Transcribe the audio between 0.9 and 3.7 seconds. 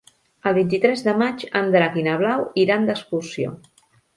de maig en Drac i na Blau iran d'excursió.